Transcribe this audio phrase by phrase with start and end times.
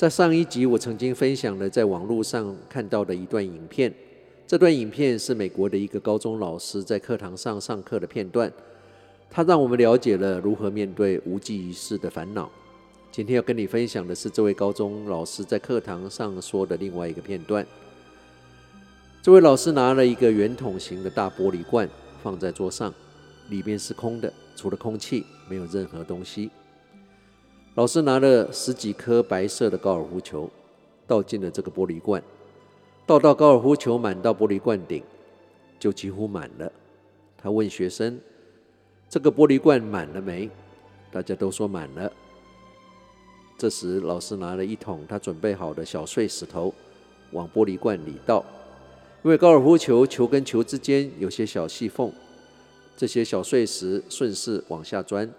[0.00, 3.92] 在上一集，我曾经分享了在网络上看到的一段影片。
[4.46, 8.50] 这段影片是美国的一个高中老师在课堂上上课的片段，
[9.28, 12.50] 他让我们了解了如何面对无济于事的烦恼。
[13.12, 17.66] 今天要跟你分享的是这位高中老师在课堂上说的另外一个片段。
[19.20, 21.86] 这位老师拿了一个圆筒形的大玻璃罐
[22.22, 22.90] 放在桌上，
[23.50, 26.50] 里面是空的，除了空气，没有任何东西。
[27.76, 30.50] 老师拿了十几颗白色的高尔夫球，
[31.06, 32.20] 倒进了这个玻璃罐，
[33.06, 35.04] 倒到高尔夫球满到玻璃罐顶，
[35.78, 36.70] 就几乎满了。
[37.38, 38.18] 他问学生
[39.08, 40.50] ：“这个玻璃罐满了没？”
[41.12, 42.12] 大家都说满了。
[43.56, 46.74] 这时，老师拿了一桶他准备好的小碎石头，
[47.30, 48.44] 往玻璃罐里倒。
[49.22, 52.12] 因为高尔夫球球跟球之间有些小细缝，
[52.96, 55.30] 这些小碎石顺势往下钻。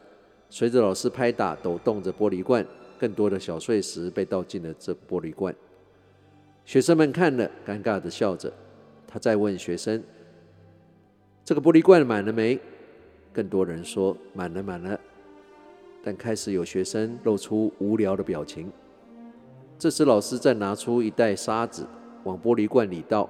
[0.54, 2.64] 随着老师拍打、抖动着玻璃罐，
[3.00, 5.56] 更多的小碎石被倒进了这玻璃罐。
[6.66, 8.52] 学生们看了，尴尬地笑着。
[9.08, 10.04] 他再问学生
[11.46, 12.60] ：“这个玻璃罐满了没？”
[13.32, 15.00] 更多人说：“满了，满了。”
[16.04, 18.70] 但开始有学生露出无聊的表情。
[19.80, 21.88] 这时，老师再拿出一袋沙子，
[22.26, 23.30] 往玻璃罐里倒，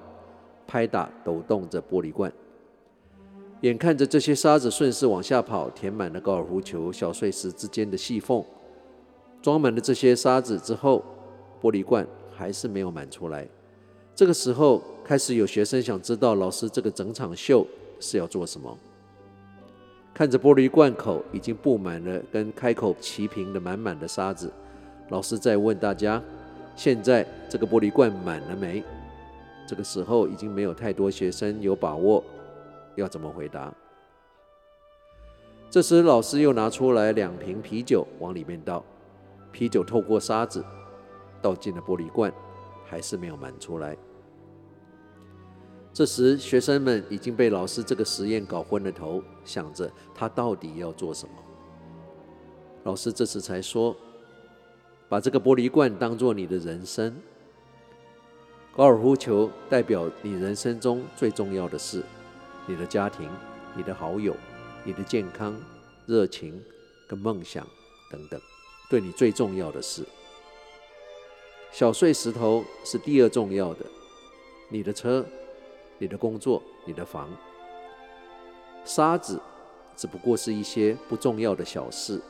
[0.66, 2.34] 拍打、抖动着玻璃罐。
[3.62, 8.44] 眼看着这些沙子顺势往下跑，填满了高尔夫球小碎石之间的细缝。
[9.40, 11.04] 装满了这些沙子之后，
[11.62, 13.48] 玻璃罐还是没有满出来。
[14.16, 17.66] 这个时候，开始有学生想知道老师这个整场秀
[18.00, 18.76] 是要做什么。
[20.14, 24.52] 看着玻璃罐口已经布满了跟开口齐平的满满的沙子，
[25.10, 26.22] 老师再问大家：
[26.76, 28.84] 现在这个玻璃罐满了没？
[29.68, 32.24] 这个时候已经没有太多学生有把握。
[32.96, 33.74] 要怎么回答？
[35.70, 38.84] 这时，老师又拿出来两瓶啤酒，往里面倒。
[39.54, 40.64] 啤酒透过沙子
[41.42, 42.34] 倒进了玻璃罐，
[42.86, 43.98] 还是没有满出来。
[45.94, 51.34] 这时，学生们已经被老师这个实验搞昏了头，想着他到底要做什么。
[52.84, 53.96] 老师这时才说
[55.08, 57.16] ：“把这个玻璃罐当做你的人生。
[58.76, 62.04] 高尔夫球代表你人生中最重要的事。”
[62.68, 63.30] 你的家庭、
[63.76, 64.36] 你的好友、
[64.84, 65.60] 你的健康、
[66.06, 66.62] 热情
[67.08, 67.66] 跟梦想
[68.12, 68.40] 等等，
[68.90, 70.04] 对你最重要的事。
[71.72, 73.86] 小碎石头是第二重要的，
[74.70, 75.26] 你的车、
[75.98, 77.30] 你的工作、你的房。
[78.84, 79.40] 沙子
[79.96, 82.22] 只不过是一些不重要的小事，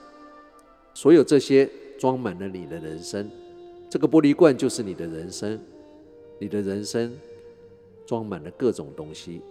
[0.94, 3.30] 所有这些装满了你的人生。
[3.90, 5.60] 这个玻璃罐就是你的人生，
[6.40, 7.18] 你的人生
[8.06, 9.42] 装满了各种东西。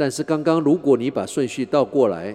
[0.00, 2.34] 但是刚刚，如果你把顺序倒过来，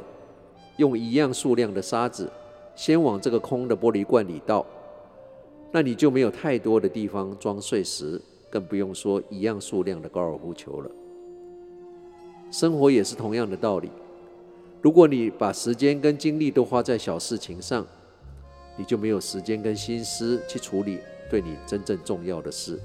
[0.78, 2.32] 用一样数量的沙子，
[2.76, 4.64] 先往这个空的玻璃罐里倒，
[5.72, 8.22] 那你就没有太多的地方装碎石，
[8.52, 10.92] 更不用说一样数量的高尔夫球了。
[12.52, 13.90] 生活也是同样的道理，
[14.80, 17.84] 如果你把时间跟精力都花在小事情上，
[18.78, 21.00] 你就没有时间跟心思去处理
[21.32, 22.80] 对你真正重要的事。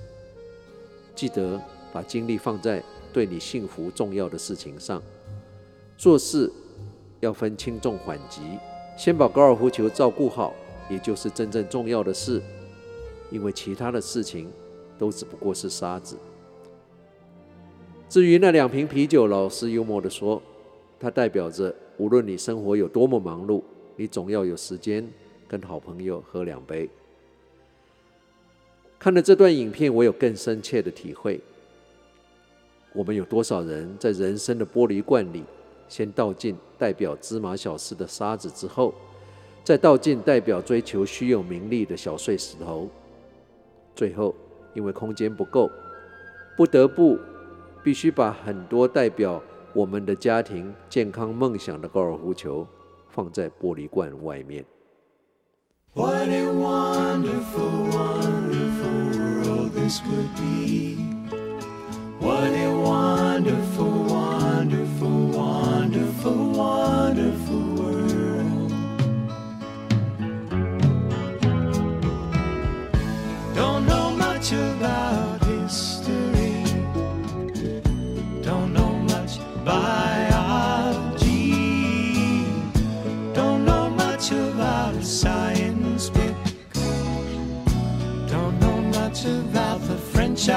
[1.15, 1.61] 记得
[1.93, 2.83] 把精力放在。
[3.13, 5.03] 对你幸福重要的事情上，
[5.97, 6.51] 做事
[7.21, 8.41] 要分轻重缓急，
[8.97, 10.55] 先把高尔夫球照顾好，
[10.89, 12.41] 也就是真正重要的事，
[13.31, 14.51] 因为其他的事情
[14.99, 16.17] 都只不过是沙子。
[18.09, 20.43] 至于那两瓶啤酒，老师幽默地说，
[20.99, 23.63] 它代表着无论你生活有多么忙碌，
[23.97, 25.07] 你总要有时间
[25.47, 26.89] 跟好朋友喝两杯。
[28.99, 31.41] 看了这段影片，我有更深切的体会。
[32.93, 35.45] 我们有多少人在人生的玻璃罐里，
[35.89, 38.93] 先倒进代表芝麻小事的沙子之后，
[39.63, 42.89] 再倒进代表追求虚有名利的小碎石头，
[43.95, 44.35] 最后
[44.75, 45.71] 因为空间不够，
[46.57, 47.19] 不得不
[47.83, 49.41] 必须把很多代表
[49.73, 52.67] 我们的家庭、健康、梦想的高尔夫球
[53.09, 54.65] 放在玻璃罐外面。
[55.93, 60.90] What wonderful, wonderful world this could be.
[74.41, 76.65] Much about history.
[78.41, 81.21] Don't know much biology.
[83.35, 86.09] Don't know much about science.
[88.29, 90.49] Don't know much about the French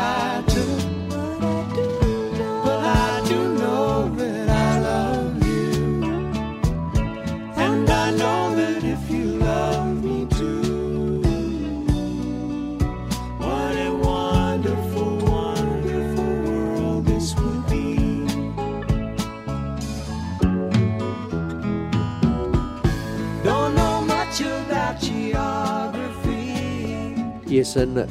[27.54, 28.08] 夜深了，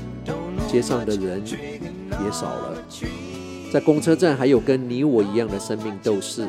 [0.68, 2.80] 街上的人也少了，
[3.72, 6.46] 在公车站还有跟你我一样的生命斗士，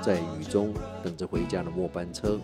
[0.00, 0.72] 在雨中
[1.02, 2.38] 等着回家的末班车。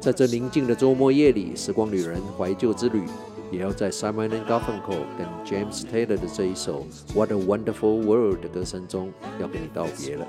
[0.00, 3.04] 在这宁静的周末夜里，时光旅人怀旧之旅，
[3.52, 6.84] 也要在 Simon and Garfunkel 跟 James Taylor 的这一首
[7.14, 10.26] 《What a Wonderful World》的歌声中，要跟你道别了。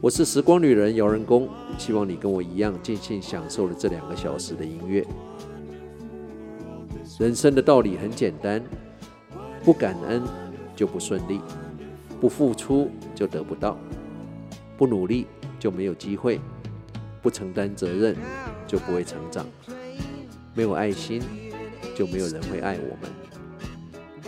[0.00, 5.06] 我是时光旅人姚人工，希望你跟我一样尽兴享受了这两个小时的音乐。
[7.18, 8.62] 人生的道理很简单，
[9.64, 10.22] 不感恩
[10.76, 11.40] 就不顺利，
[12.20, 13.76] 不付出就得不到，
[14.76, 15.26] 不努力
[15.58, 16.40] 就没有机会。
[17.20, 18.14] 不承担责任，
[18.68, 19.44] 就不会成长；
[20.54, 21.20] 没有爱心，
[21.96, 23.10] 就没有人会爱我们。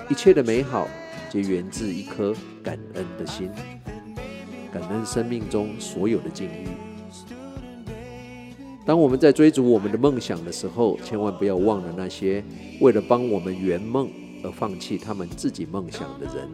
[0.08, 0.88] 一切的美好，
[1.30, 3.48] 皆源自一颗感恩的心，
[4.72, 6.89] 感恩生命中所有的境遇。
[8.84, 12.42] 当我们在追逐我们的梦想的时候，千万不要忘了那些
[12.80, 14.08] 为了帮我们圆梦
[14.42, 16.48] 而放弃他们自己梦想的人。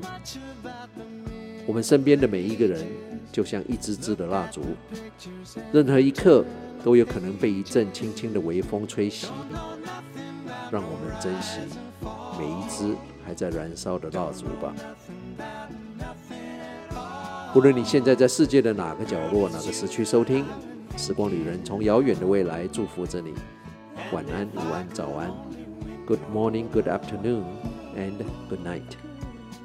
[1.66, 2.84] 我们身边的每一个人，
[3.32, 4.60] 就像一支支的蜡烛，
[5.72, 6.44] 任何一刻
[6.84, 9.26] 都有可能被一阵轻轻的微风吹熄。
[10.70, 11.60] 让我们珍惜
[12.36, 12.94] 每一支
[13.24, 14.74] 还在燃烧的蜡烛吧。
[17.54, 20.44] 无论你现在在世界的哪个角落、哪个时区收听，
[20.96, 23.34] 时光旅人从遥远的未来祝福着你。
[24.12, 25.30] 晚安、午安、早安
[26.06, 27.42] ，Good morning, Good afternoon,
[27.94, 28.14] and
[28.48, 28.96] Good night。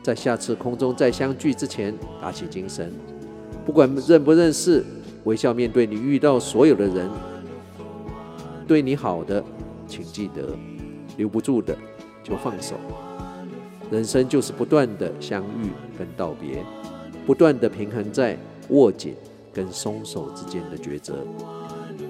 [0.03, 2.91] 在下次空中再相聚之前，打起精神。
[3.65, 4.83] 不管认不认识，
[5.23, 7.09] 微笑面对你遇到所有的人。
[8.67, 9.41] 对你好的，
[9.87, 10.43] 请记得；
[11.17, 11.77] 留不住的，
[12.23, 12.75] 就放手。
[13.89, 16.63] 人生就是不断的相遇跟道别，
[17.25, 18.37] 不断的平衡在
[18.69, 19.15] 握紧
[19.53, 21.25] 跟松手之间的抉择。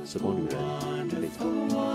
[0.05, 1.90] 时光旅人，非常。